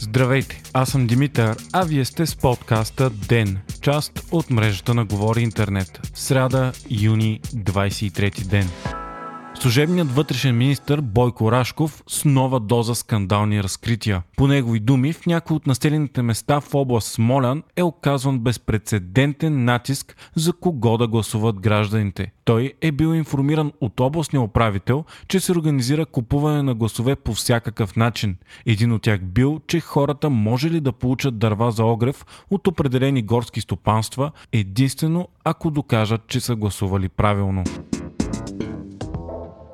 Здравейте, 0.00 0.62
аз 0.72 0.88
съм 0.88 1.06
Димитър, 1.06 1.56
а 1.72 1.84
вие 1.84 2.04
сте 2.04 2.26
с 2.26 2.36
подкаста 2.36 3.10
ДЕН, 3.10 3.58
част 3.80 4.26
от 4.30 4.50
мрежата 4.50 4.94
на 4.94 5.04
Говори 5.04 5.40
Интернет. 5.40 6.00
Сряда, 6.14 6.72
юни, 6.90 7.40
23 7.54 8.44
ден. 8.44 8.97
Служебният 9.60 10.14
вътрешен 10.14 10.56
министр 10.56 11.02
Бойко 11.02 11.52
Рашков 11.52 12.02
с 12.06 12.24
нова 12.24 12.60
доза 12.60 12.94
скандални 12.94 13.62
разкрития. 13.62 14.22
По 14.36 14.46
негови 14.46 14.80
думи, 14.80 15.12
в 15.12 15.26
някои 15.26 15.56
от 15.56 15.66
населените 15.66 16.22
места 16.22 16.60
в 16.60 16.74
област 16.74 17.12
Смолян 17.12 17.62
е 17.76 17.82
оказван 17.82 18.38
безпредседентен 18.38 19.64
натиск 19.64 20.16
за 20.34 20.52
кого 20.52 20.98
да 20.98 21.08
гласуват 21.08 21.60
гражданите. 21.60 22.32
Той 22.44 22.72
е 22.80 22.92
бил 22.92 23.14
информиран 23.14 23.72
от 23.80 24.00
областния 24.00 24.40
управител, 24.40 25.04
че 25.28 25.40
се 25.40 25.52
организира 25.52 26.06
купуване 26.06 26.62
на 26.62 26.74
гласове 26.74 27.16
по 27.16 27.34
всякакъв 27.34 27.96
начин. 27.96 28.36
Един 28.66 28.92
от 28.92 29.02
тях 29.02 29.22
бил, 29.22 29.60
че 29.66 29.80
хората 29.80 30.30
може 30.30 30.70
ли 30.70 30.80
да 30.80 30.92
получат 30.92 31.38
дърва 31.38 31.70
за 31.70 31.84
огрев 31.84 32.26
от 32.50 32.66
определени 32.66 33.22
горски 33.22 33.60
стопанства, 33.60 34.32
единствено 34.52 35.28
ако 35.44 35.70
докажат, 35.70 36.26
че 36.28 36.40
са 36.40 36.56
гласували 36.56 37.08
правилно. 37.08 37.64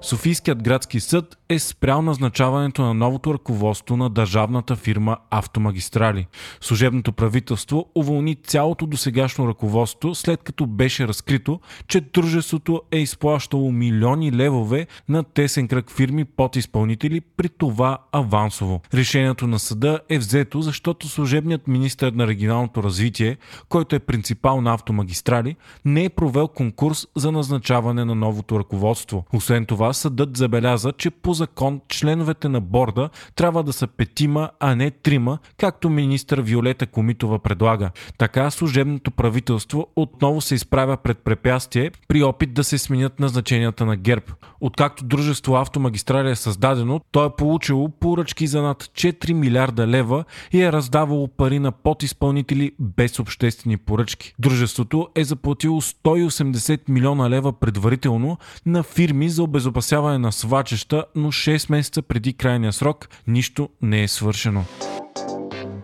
Софийският 0.05 0.63
градски 0.63 1.01
съд 1.01 1.39
е 1.49 1.59
спрял 1.59 2.03
назначаването 2.03 2.83
на 2.83 2.95
новото 2.95 3.35
ръководство 3.35 3.97
на 3.97 4.11
държавната 4.11 4.77
фирма 4.77 5.17
Автомагистрали. 5.31 6.27
Служебното 6.61 7.13
правителство 7.13 7.87
уволни 7.95 8.35
цялото 8.35 8.87
досегашно 8.87 9.49
ръководство, 9.49 10.15
след 10.15 10.43
като 10.43 10.67
беше 10.67 11.09
разкрито, 11.09 11.61
че 11.89 12.01
дружеството 12.01 12.83
е 12.91 12.99
изплащало 12.99 13.73
милиони 13.73 14.33
левове 14.33 14.87
на 15.09 15.23
тесен 15.23 15.69
кръг 15.69 15.91
фирми 15.91 16.25
под 16.25 16.57
изпълнители, 16.57 17.21
при 17.21 17.49
това 17.49 17.99
авансово. 18.13 18.81
Решението 18.95 19.47
на 19.47 19.59
съда 19.59 20.01
е 20.09 20.19
взето, 20.19 20.61
защото 20.61 21.09
служебният 21.09 21.69
министр 21.69 22.13
на 22.15 22.27
регионалното 22.27 22.83
развитие, 22.83 23.37
който 23.69 23.97
е 23.97 23.99
принципал 23.99 24.61
на 24.61 24.75
Автомагистрали, 24.75 25.57
не 25.85 26.05
е 26.05 26.11
провел 26.11 26.49
конкурс 26.49 27.07
за 27.17 27.33
назначаване 27.33 28.05
на 28.05 28.15
новото 28.15 28.59
ръководство. 28.59 29.25
Освен 29.33 29.67
това, 29.67 29.94
съдът 29.95 30.37
забеляза, 30.37 30.93
че 30.93 31.11
по 31.11 31.35
закон 31.35 31.81
членовете 31.89 32.49
на 32.49 32.61
борда 32.61 33.11
трябва 33.35 33.63
да 33.63 33.73
са 33.73 33.87
петима, 33.87 34.51
а 34.61 34.75
не 34.75 34.91
трима, 34.91 35.39
както 35.59 35.91
министър 35.91 36.41
Виолета 36.41 36.87
Комитова 36.87 37.39
предлага. 37.39 37.91
Така 38.19 38.51
служебното 38.51 39.11
правителство 39.11 39.87
отново 39.97 40.41
се 40.41 40.55
изправя 40.55 40.97
пред 40.97 41.19
препятствие 41.19 41.91
при 42.09 42.23
опит 42.23 42.55
да 42.55 42.65
се 42.65 42.79
сменят 42.79 43.21
назначенията 43.21 43.87
на 43.87 43.97
ГЕРБ. 43.97 44.25
Откакто 44.61 45.05
дружество 45.05 45.55
Автомагистрали 45.55 46.31
е 46.31 46.37
създадено, 46.37 47.01
то 47.13 47.25
е 47.25 47.37
получило 47.37 47.89
поръчки 47.89 48.47
за 48.47 48.63
над 48.63 48.83
4 48.83 49.33
милиарда 49.33 49.87
лева 49.87 50.25
и 50.53 50.63
е 50.63 50.73
раздавало 50.73 51.29
пари 51.29 51.59
на 51.59 51.73
подизпълнители 51.73 52.73
без 52.79 53.19
обществени 53.19 53.77
поръчки. 53.77 54.35
Дружеството 54.39 55.09
е 55.15 55.25
заплатило 55.25 55.81
180 55.81 56.81
милиона 56.89 57.31
лева 57.31 57.53
предварително 57.53 58.39
на 58.67 58.83
фирми 58.83 59.29
за 59.29 59.43
обезопасяване 59.43 59.84
на 59.93 60.33
свачеща, 60.33 61.05
но 61.15 61.33
6 61.33 61.71
месеца 61.71 62.03
преди 62.03 62.33
крайния 62.33 62.73
срок 62.73 63.09
нищо 63.27 63.69
не 63.83 64.03
е 64.03 64.09
свършено. 64.09 64.65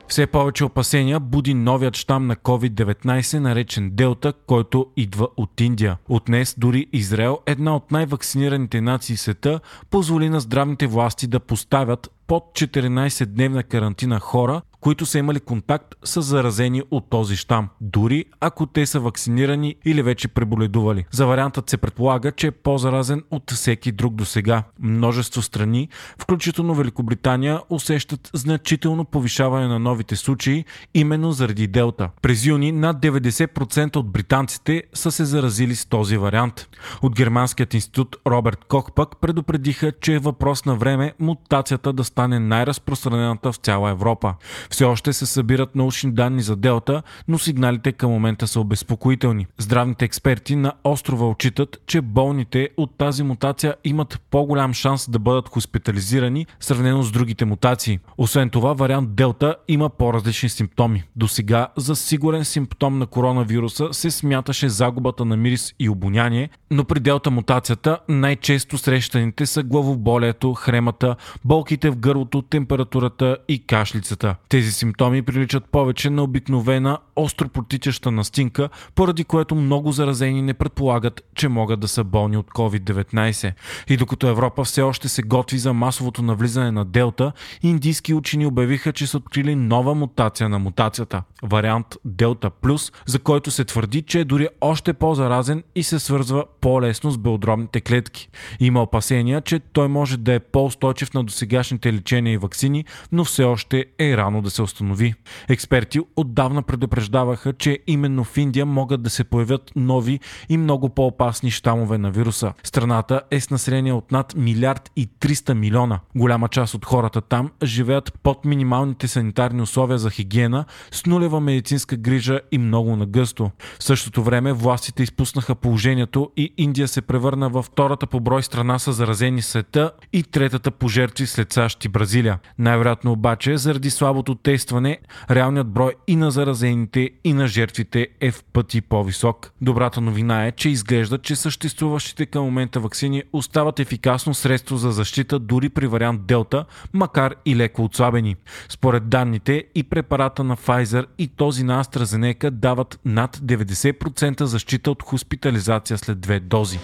Все 0.08 0.26
повече 0.26 0.64
опасения 0.64 1.20
буди 1.20 1.54
новият 1.54 1.96
щам 1.96 2.26
на 2.26 2.36
COVID-19, 2.36 3.38
наречен 3.38 3.90
Делта, 3.92 4.32
който 4.46 4.86
идва 4.96 5.28
от 5.36 5.60
Индия. 5.60 5.98
От 6.08 6.22
днес 6.26 6.54
дори 6.58 6.86
Израел, 6.92 7.38
една 7.46 7.76
от 7.76 7.90
най-вакцинираните 7.90 8.80
нации 8.80 9.16
в 9.16 9.20
света, 9.20 9.60
позволи 9.90 10.28
на 10.28 10.40
здравните 10.40 10.86
власти 10.86 11.26
да 11.26 11.40
поставят 11.40 12.10
под 12.26 12.44
14-дневна 12.54 13.62
карантина 13.62 14.20
хора, 14.20 14.62
които 14.80 15.06
са 15.06 15.18
имали 15.18 15.40
контакт 15.40 15.94
с 16.04 16.22
заразени 16.22 16.82
от 16.90 17.10
този 17.10 17.36
щам, 17.36 17.68
дори 17.80 18.24
ако 18.40 18.66
те 18.66 18.86
са 18.86 19.00
вакцинирани 19.00 19.76
или 19.84 20.02
вече 20.02 20.28
преболедували. 20.28 21.04
За 21.10 21.26
вариантът 21.26 21.70
се 21.70 21.76
предполага, 21.76 22.32
че 22.32 22.46
е 22.46 22.50
по-заразен 22.50 23.22
от 23.30 23.50
всеки 23.50 23.92
друг 23.92 24.14
до 24.14 24.24
сега. 24.24 24.62
Множество 24.80 25.42
страни, 25.42 25.88
включително 26.18 26.74
Великобритания, 26.74 27.60
усещат 27.70 28.30
значително 28.34 29.04
повишаване 29.04 29.66
на 29.66 29.78
новите 29.78 30.16
случаи 30.16 30.64
именно 30.94 31.32
заради 31.32 31.66
Делта. 31.66 32.08
През 32.22 32.44
юни 32.44 32.72
над 32.72 32.96
90% 32.96 33.96
от 33.96 34.10
британците 34.10 34.82
са 34.94 35.12
се 35.12 35.24
заразили 35.24 35.76
с 35.76 35.86
този 35.86 36.16
вариант. 36.16 36.68
От 37.02 37.14
германският 37.14 37.74
институт 37.74 38.16
Роберт 38.26 38.64
Кох 38.64 38.92
пък 38.92 39.20
предупредиха, 39.20 39.92
че 40.00 40.14
е 40.14 40.18
въпрос 40.18 40.64
на 40.64 40.74
време 40.76 41.12
мутацията 41.18 41.92
да 41.92 42.04
стане 42.04 42.38
най-разпространената 42.38 43.52
в 43.52 43.56
цяла 43.56 43.90
Европа. 43.90 44.34
Все 44.70 44.84
още 44.84 45.12
се 45.12 45.26
събират 45.26 45.76
научни 45.76 46.12
данни 46.12 46.42
за 46.42 46.56
Делта, 46.56 47.02
но 47.28 47.38
сигналите 47.38 47.92
към 47.92 48.10
момента 48.10 48.46
са 48.46 48.60
обезпокоителни. 48.60 49.46
Здравните 49.58 50.04
експерти 50.04 50.56
на 50.56 50.72
острова 50.84 51.28
отчитат, 51.28 51.82
че 51.86 52.00
болните 52.00 52.68
от 52.76 52.98
тази 52.98 53.22
мутация 53.22 53.74
имат 53.84 54.20
по-голям 54.30 54.72
шанс 54.72 55.10
да 55.10 55.18
бъдат 55.18 55.48
хоспитализирани, 55.48 56.46
сравнено 56.60 57.02
с 57.02 57.12
другите 57.12 57.44
мутации. 57.44 57.98
Освен 58.18 58.50
това, 58.50 58.72
вариант 58.72 59.14
Делта 59.14 59.56
има 59.68 59.88
по-различни 59.88 60.48
симптоми. 60.48 61.04
До 61.16 61.28
сега 61.28 61.68
за 61.76 61.96
сигурен 61.96 62.44
симптом 62.44 62.98
на 62.98 63.06
коронавируса 63.06 63.88
се 63.92 64.10
смяташе 64.10 64.68
загубата 64.68 65.24
на 65.24 65.36
мирис 65.36 65.74
и 65.78 65.88
обоняние, 65.88 66.48
но 66.70 66.84
при 66.84 67.00
Делта 67.00 67.30
мутацията 67.30 67.98
най-често 68.08 68.78
срещаните 68.78 69.46
са 69.46 69.62
главоболието, 69.62 70.54
хремата, 70.54 71.16
болките 71.44 71.90
в 71.90 71.96
гърлото, 71.96 72.42
температурата 72.42 73.36
и 73.48 73.66
кашлицата. 73.66 74.34
Тези 74.60 74.72
симптоми 74.72 75.22
приличат 75.22 75.64
повече 75.64 76.10
на 76.10 76.22
обикновена 76.22 76.98
остро 77.16 77.48
протичаща 77.48 78.10
настинка, 78.10 78.68
поради 78.94 79.24
което 79.24 79.54
много 79.54 79.92
заразени 79.92 80.42
не 80.42 80.54
предполагат, 80.54 81.22
че 81.34 81.48
могат 81.48 81.80
да 81.80 81.88
са 81.88 82.04
болни 82.04 82.36
от 82.36 82.50
COVID-19. 82.50 83.52
И 83.88 83.96
докато 83.96 84.26
Европа 84.26 84.64
все 84.64 84.82
още 84.82 85.08
се 85.08 85.22
готви 85.22 85.58
за 85.58 85.72
масовото 85.72 86.22
навлизане 86.22 86.70
на 86.70 86.84
Делта, 86.84 87.32
индийски 87.62 88.14
учени 88.14 88.46
обявиха, 88.46 88.92
че 88.92 89.06
са 89.06 89.16
открили 89.16 89.54
нова 89.54 89.94
мутация 89.94 90.48
на 90.48 90.58
мутацията– 90.58 91.22
вариант 91.42 91.86
Делта 92.04 92.50
Плюс, 92.50 92.92
за 93.06 93.18
който 93.18 93.50
се 93.50 93.64
твърди, 93.64 94.02
че 94.02 94.20
е 94.20 94.24
дори 94.24 94.48
още 94.60 94.92
по-заразен 94.92 95.62
и 95.74 95.82
се 95.82 95.98
свързва 95.98 96.44
по-лесно 96.60 97.10
с 97.10 97.18
белодробните 97.18 97.80
клетки. 97.80 98.28
Има 98.60 98.82
опасения, 98.82 99.40
че 99.40 99.58
той 99.58 99.88
може 99.88 100.16
да 100.16 100.32
е 100.32 100.40
по-устойчив 100.40 101.14
на 101.14 101.24
досегашните 101.24 101.92
лечения 101.92 102.32
и 102.32 102.38
вакцини, 102.38 102.84
но 103.12 103.24
все 103.24 103.44
още 103.44 103.86
е 103.98 104.16
рано 104.16 104.42
да 104.42 104.49
се 104.50 104.62
установи. 104.62 105.14
Експерти 105.48 106.00
отдавна 106.16 106.62
предупреждаваха, 106.62 107.52
че 107.52 107.78
именно 107.86 108.24
в 108.24 108.36
Индия 108.36 108.66
могат 108.66 109.02
да 109.02 109.10
се 109.10 109.24
появят 109.24 109.72
нови 109.76 110.20
и 110.48 110.56
много 110.56 110.88
по-опасни 110.88 111.50
щамове 111.50 111.98
на 111.98 112.10
вируса. 112.10 112.52
Страната 112.62 113.22
е 113.30 113.40
с 113.40 113.50
население 113.50 113.92
от 113.92 114.12
над 114.12 114.34
милиард 114.36 114.90
и 114.96 115.08
300 115.20 115.54
милиона. 115.54 116.00
Голяма 116.16 116.48
част 116.48 116.74
от 116.74 116.84
хората 116.84 117.20
там 117.20 117.50
живеят 117.62 118.12
под 118.22 118.44
минималните 118.44 119.08
санитарни 119.08 119.62
условия 119.62 119.98
за 119.98 120.10
хигиена, 120.10 120.64
с 120.90 121.06
нулева 121.06 121.40
медицинска 121.40 121.96
грижа 121.96 122.40
и 122.52 122.58
много 122.58 122.96
нагъсто. 122.96 123.50
В 123.78 123.84
същото 123.84 124.22
време 124.22 124.52
властите 124.52 125.02
изпуснаха 125.02 125.54
положението 125.54 126.30
и 126.36 126.54
Индия 126.56 126.88
се 126.88 127.02
превърна 127.02 127.48
във 127.48 127.66
втората 127.66 128.06
по 128.06 128.20
брой 128.20 128.42
страна 128.42 128.78
с 128.78 128.92
заразени 128.92 129.42
света 129.42 129.92
и 130.12 130.22
третата 130.22 130.70
по 130.70 130.88
жертви 130.88 131.26
след 131.26 131.52
САЩ 131.52 131.84
и 131.84 131.88
Бразилия. 131.88 132.38
Най-вероятно 132.58 133.12
обаче, 133.12 133.56
заради 133.56 133.90
слабото 133.90 134.34
тестване, 134.42 134.98
реалният 135.30 135.68
брой 135.68 135.94
и 136.06 136.16
на 136.16 136.30
заразените, 136.30 137.10
и 137.24 137.32
на 137.32 137.46
жертвите 137.46 138.08
е 138.20 138.30
в 138.30 138.44
пъти 138.44 138.80
по-висок. 138.80 139.52
Добрата 139.60 140.00
новина 140.00 140.46
е, 140.46 140.52
че 140.52 140.68
изглежда, 140.68 141.18
че 141.18 141.36
съществуващите 141.36 142.26
към 142.26 142.44
момента 142.44 142.80
вакцини 142.80 143.22
остават 143.32 143.80
ефикасно 143.80 144.34
средство 144.34 144.76
за 144.76 144.90
защита 144.90 145.38
дори 145.38 145.68
при 145.68 145.86
вариант 145.86 146.26
Делта, 146.26 146.64
макар 146.92 147.34
и 147.44 147.56
леко 147.56 147.84
отслабени. 147.84 148.36
Според 148.68 149.08
данните 149.08 149.64
и 149.74 149.82
препарата 149.82 150.44
на 150.44 150.56
Pfizer 150.56 151.06
и 151.18 151.28
този 151.28 151.64
на 151.64 151.84
AstraZeneca 151.84 152.50
дават 152.50 153.00
над 153.04 153.36
90% 153.36 154.44
защита 154.44 154.90
от 154.90 155.02
хоспитализация 155.02 155.98
след 155.98 156.20
две 156.20 156.40
дози 156.40 156.78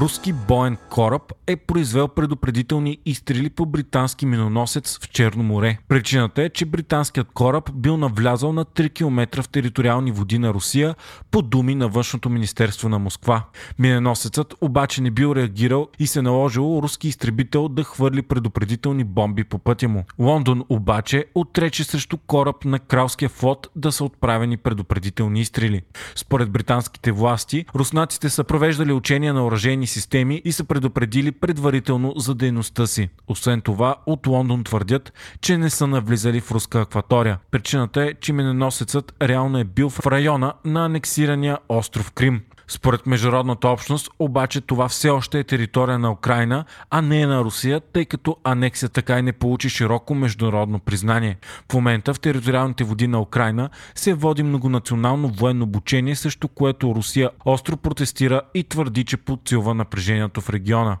руски 0.00 0.32
боен 0.32 0.76
кораб 0.90 1.32
е 1.46 1.56
произвел 1.56 2.08
предупредителни 2.08 2.98
изстрели 3.06 3.50
по 3.50 3.66
британски 3.66 4.26
миноносец 4.26 4.98
в 4.98 5.10
Черно 5.10 5.42
море. 5.42 5.78
Причината 5.88 6.42
е, 6.42 6.48
че 6.48 6.64
британският 6.64 7.28
кораб 7.34 7.70
бил 7.74 7.96
навлязал 7.96 8.52
на 8.52 8.64
3 8.64 8.94
км 8.94 9.42
в 9.42 9.48
териториални 9.48 10.12
води 10.12 10.38
на 10.38 10.54
Русия 10.54 10.94
по 11.30 11.42
думи 11.42 11.74
на 11.74 11.88
външното 11.88 12.30
министерство 12.30 12.88
на 12.88 12.98
Москва. 12.98 13.44
Миноносецът 13.78 14.54
обаче 14.60 15.02
не 15.02 15.10
бил 15.10 15.34
реагирал 15.34 15.88
и 15.98 16.06
се 16.06 16.22
наложило 16.22 16.82
руски 16.82 17.08
изтребител 17.08 17.68
да 17.68 17.84
хвърли 17.84 18.22
предупредителни 18.22 19.04
бомби 19.04 19.44
по 19.44 19.58
пътя 19.58 19.88
му. 19.88 20.04
Лондон 20.18 20.64
обаче 20.68 21.24
отрече 21.34 21.84
срещу 21.84 22.16
кораб 22.16 22.64
на 22.64 22.78
кралския 22.78 23.28
флот 23.28 23.68
да 23.76 23.92
са 23.92 24.04
отправени 24.04 24.56
предупредителни 24.56 25.40
изстрели. 25.40 25.82
Според 26.14 26.50
британските 26.50 27.12
власти, 27.12 27.64
руснаците 27.74 28.30
са 28.30 28.44
провеждали 28.44 28.92
учения 28.92 29.34
на 29.34 29.46
оръжени 29.46 29.85
военни 29.86 29.94
системи 29.94 30.42
и 30.44 30.52
са 30.52 30.64
предупредили 30.64 31.32
предварително 31.32 32.12
за 32.16 32.34
дейността 32.34 32.86
си. 32.86 33.08
Освен 33.28 33.60
това, 33.60 33.96
от 34.06 34.26
Лондон 34.26 34.64
твърдят, 34.64 35.12
че 35.40 35.58
не 35.58 35.70
са 35.70 35.86
навлизали 35.86 36.40
в 36.40 36.52
руска 36.52 36.80
акватория. 36.80 37.38
Причината 37.50 38.02
е, 38.02 38.14
че 38.20 38.32
миненосецът 38.32 39.14
реално 39.22 39.58
е 39.58 39.64
бил 39.64 39.90
в 39.90 40.06
района 40.06 40.54
на 40.64 40.84
анексирания 40.84 41.58
остров 41.68 42.12
Крим. 42.12 42.42
Според 42.68 43.06
международната 43.06 43.68
общност, 43.68 44.10
обаче 44.18 44.60
това 44.60 44.88
все 44.88 45.10
още 45.10 45.38
е 45.38 45.44
територия 45.44 45.98
на 45.98 46.12
Украина, 46.12 46.64
а 46.90 47.02
не 47.02 47.20
е 47.20 47.26
на 47.26 47.44
Русия, 47.44 47.80
тъй 47.80 48.04
като 48.04 48.36
анексия 48.44 48.88
така 48.88 49.18
и 49.18 49.22
не 49.22 49.32
получи 49.32 49.68
широко 49.68 50.14
международно 50.14 50.78
признание. 50.78 51.36
В 51.70 51.74
момента 51.74 52.14
в 52.14 52.20
териториалните 52.20 52.84
води 52.84 53.06
на 53.08 53.20
Украина 53.20 53.70
се 53.94 54.14
води 54.14 54.42
многонационално 54.42 55.28
военно 55.28 55.64
обучение, 55.64 56.16
също 56.16 56.48
което 56.48 56.94
Русия 56.94 57.30
остро 57.44 57.76
протестира 57.76 58.40
и 58.54 58.64
твърди, 58.64 59.04
че 59.04 59.16
подсилва 59.16 59.74
напрежението 59.74 60.40
в 60.40 60.50
региона. 60.50 60.96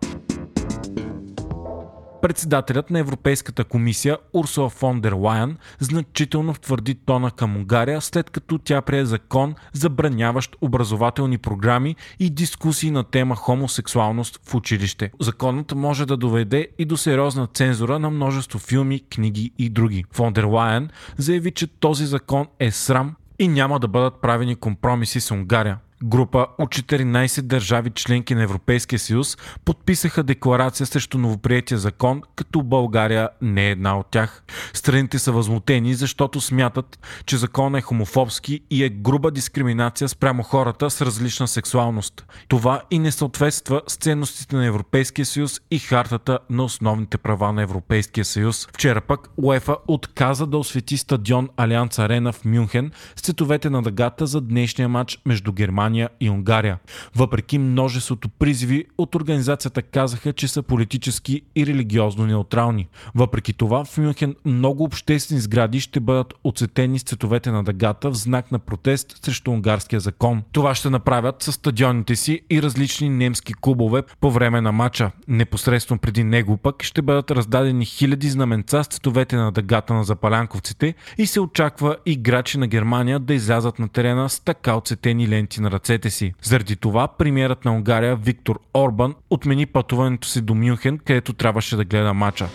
Председателят 2.26 2.90
на 2.90 2.98
Европейската 2.98 3.64
комисия 3.64 4.18
Урсула 4.32 4.68
фон 4.68 5.00
дер 5.00 5.12
Лайен 5.12 5.56
значително 5.78 6.54
втвърди 6.54 6.94
тона 6.94 7.30
към 7.30 7.56
Унгария, 7.56 8.00
след 8.00 8.30
като 8.30 8.58
тя 8.58 8.82
прие 8.82 9.04
закон, 9.04 9.54
забраняващ 9.72 10.56
образователни 10.60 11.38
програми 11.38 11.96
и 12.18 12.30
дискусии 12.30 12.90
на 12.90 13.04
тема 13.04 13.36
хомосексуалност 13.36 14.40
в 14.48 14.54
училище. 14.54 15.10
Законът 15.20 15.74
може 15.74 16.06
да 16.06 16.16
доведе 16.16 16.68
и 16.78 16.84
до 16.84 16.96
сериозна 16.96 17.46
цензура 17.46 17.98
на 17.98 18.10
множество 18.10 18.58
филми, 18.58 19.00
книги 19.10 19.52
и 19.58 19.68
други. 19.68 20.04
Фон 20.12 20.32
дер 20.32 20.44
Лайен 20.44 20.90
заяви, 21.18 21.50
че 21.50 21.66
този 21.66 22.06
закон 22.06 22.46
е 22.60 22.70
срам 22.70 23.14
и 23.38 23.48
няма 23.48 23.80
да 23.80 23.88
бъдат 23.88 24.20
правени 24.20 24.56
компромиси 24.56 25.20
с 25.20 25.30
Унгария. 25.30 25.78
Група 26.04 26.46
от 26.58 26.68
14 26.68 27.42
държави 27.42 27.90
членки 27.90 28.34
на 28.34 28.42
Европейския 28.42 28.98
съюз 28.98 29.36
подписаха 29.64 30.22
декларация 30.22 30.86
срещу 30.86 31.18
новоприятия 31.18 31.78
закон, 31.78 32.22
като 32.36 32.62
България 32.62 33.28
не 33.42 33.66
е 33.66 33.70
една 33.70 33.98
от 33.98 34.06
тях. 34.10 34.42
Страните 34.72 35.18
са 35.18 35.32
възмутени, 35.32 35.94
защото 35.94 36.40
смятат, 36.40 36.98
че 37.26 37.36
закон 37.36 37.74
е 37.74 37.80
хомофобски 37.80 38.60
и 38.70 38.84
е 38.84 38.88
груба 38.88 39.30
дискриминация 39.30 40.08
спрямо 40.08 40.42
хората 40.42 40.90
с 40.90 41.02
различна 41.02 41.48
сексуалност. 41.48 42.26
Това 42.48 42.82
и 42.90 42.98
не 42.98 43.12
съответства 43.12 43.82
с 43.86 43.96
ценностите 43.96 44.56
на 44.56 44.66
Европейския 44.66 45.26
съюз 45.26 45.60
и 45.70 45.78
хартата 45.78 46.38
на 46.50 46.64
основните 46.64 47.18
права 47.18 47.52
на 47.52 47.62
Европейския 47.62 48.24
съюз. 48.24 48.68
Вчера 48.72 49.00
пък 49.00 49.28
УЕФА 49.36 49.76
отказа 49.88 50.46
да 50.46 50.58
освети 50.58 50.96
стадион 50.96 51.48
Алианс 51.56 51.98
Арена 51.98 52.32
в 52.32 52.44
Мюнхен 52.44 52.90
с 53.16 53.20
цветовете 53.20 53.70
на 53.70 53.82
дъгата 53.82 54.26
за 54.26 54.40
днешния 54.40 54.88
матч 54.88 55.18
между 55.26 55.52
Германия 55.52 55.85
Германия 55.86 56.08
и 56.20 56.30
Унгария. 56.30 56.78
Въпреки 57.16 57.58
множеството 57.58 58.28
призиви 58.28 58.84
от 58.98 59.14
организацията 59.14 59.82
казаха, 59.82 60.32
че 60.32 60.48
са 60.48 60.62
политически 60.62 61.42
и 61.56 61.66
религиозно 61.66 62.26
неутрални. 62.26 62.88
Въпреки 63.14 63.52
това 63.52 63.84
в 63.84 63.98
Мюнхен 63.98 64.34
много 64.44 64.84
обществени 64.84 65.40
сгради 65.40 65.80
ще 65.80 66.00
бъдат 66.00 66.34
оцетени 66.44 66.98
с 66.98 67.02
цветовете 67.02 67.50
на 67.50 67.64
дъгата 67.64 68.10
в 68.10 68.14
знак 68.14 68.52
на 68.52 68.58
протест 68.58 69.24
срещу 69.24 69.50
унгарския 69.50 70.00
закон. 70.00 70.42
Това 70.52 70.74
ще 70.74 70.90
направят 70.90 71.42
с 71.42 71.52
стадионите 71.52 72.16
си 72.16 72.40
и 72.50 72.62
различни 72.62 73.08
немски 73.08 73.54
клубове 73.60 74.02
по 74.20 74.30
време 74.30 74.60
на 74.60 74.72
матча. 74.72 75.10
Непосредствено 75.28 75.98
преди 75.98 76.24
него 76.24 76.56
пък 76.56 76.82
ще 76.82 77.02
бъдат 77.02 77.30
раздадени 77.30 77.86
хиляди 77.86 78.28
знаменца 78.28 78.84
с 78.84 78.86
цветовете 78.86 79.36
на 79.36 79.52
дъгата 79.52 79.94
на 79.94 80.04
запалянковците 80.04 80.94
и 81.18 81.26
се 81.26 81.40
очаква 81.40 81.96
играчи 82.06 82.58
на 82.58 82.66
Германия 82.66 83.18
да 83.18 83.34
излязат 83.34 83.78
на 83.78 83.88
терена 83.88 84.28
с 84.28 84.40
така 84.40 84.76
оцетени 84.76 85.28
ленти 85.28 85.60
на 85.60 85.70
ръцете 85.76 86.10
си. 86.10 86.32
Заради 86.42 86.76
това 86.76 87.08
премиерът 87.08 87.64
на 87.64 87.72
Унгария 87.72 88.16
Виктор 88.16 88.60
Орбан 88.74 89.14
отмени 89.30 89.66
пътуването 89.66 90.28
си 90.28 90.40
до 90.40 90.54
Мюнхен, 90.54 90.98
където 90.98 91.32
трябваше 91.32 91.76
да 91.76 91.84
гледа 91.84 92.14
матча. 92.14 92.48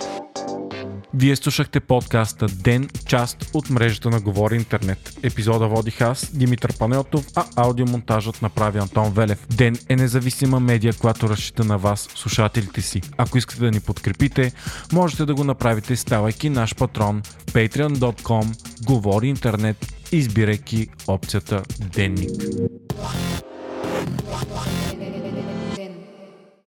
Вие 1.13 1.35
слушахте 1.35 1.79
подкаста 1.79 2.45
Ден, 2.47 2.89
част 3.05 3.49
от 3.53 3.69
мрежата 3.69 4.09
на 4.09 4.19
Говори 4.19 4.55
Интернет. 4.55 5.19
Епизода 5.23 5.67
водих 5.67 6.01
аз, 6.01 6.37
Димитър 6.37 6.77
Панелтов, 6.77 7.25
а 7.35 7.45
аудиомонтажът 7.55 8.41
направи 8.41 8.79
Антон 8.79 9.13
Велев. 9.13 9.47
Ден 9.47 9.77
е 9.89 9.95
независима 9.95 10.59
медия, 10.59 10.93
която 10.93 11.29
разчита 11.29 11.63
на 11.63 11.77
вас, 11.77 12.07
слушателите 12.15 12.81
си. 12.81 13.01
Ако 13.17 13.37
искате 13.37 13.61
да 13.61 13.71
ни 13.71 13.79
подкрепите, 13.79 14.51
можете 14.93 15.25
да 15.25 15.35
го 15.35 15.43
направите 15.43 15.95
ставайки 15.95 16.49
наш 16.49 16.75
патрон 16.75 17.21
в 17.25 17.45
patreon.com 17.45 18.45
Говори 18.85 19.27
Интернет, 19.27 19.93
избирайки 20.11 20.87
опцията 21.07 21.63
Денник. 21.93 22.29